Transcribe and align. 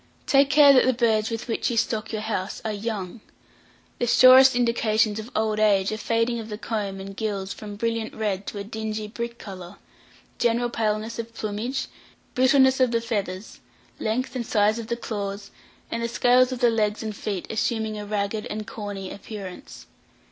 Take 0.25 0.49
care 0.49 0.73
that 0.73 0.85
the 0.87 0.93
birds 0.95 1.29
with 1.29 1.47
which 1.47 1.69
you 1.69 1.77
stock 1.77 2.11
your 2.11 2.23
house 2.23 2.59
are 2.65 2.73
young. 2.73 3.21
The 3.99 4.07
surest 4.07 4.55
indications 4.55 5.19
of 5.19 5.29
old 5.35 5.59
age 5.59 5.91
are 5.91 5.97
fading 5.97 6.39
of 6.39 6.49
the 6.49 6.57
comb 6.57 6.99
and 6.99 7.15
gills 7.15 7.53
from 7.53 7.75
brilliant 7.75 8.15
red 8.15 8.47
to 8.47 8.57
a 8.57 8.63
dingy 8.63 9.07
brick 9.07 9.37
colour, 9.37 9.75
general 10.39 10.71
paleness 10.71 11.19
of 11.19 11.35
plumage, 11.35 11.85
brittleness 12.33 12.79
of 12.79 12.89
the 12.89 12.99
feathers, 12.99 13.59
length 13.99 14.35
and 14.35 14.43
size 14.47 14.79
of 14.79 14.87
the 14.87 14.97
claws, 14.97 15.51
and 15.91 16.01
the 16.01 16.07
scales 16.07 16.51
of 16.51 16.61
the 16.61 16.71
legs 16.71 17.03
and 17.03 17.15
feet 17.15 17.45
assuming 17.51 17.99
a 17.99 18.03
ragged 18.07 18.47
and 18.47 18.65
corny 18.65 19.11
appearance. 19.11 19.85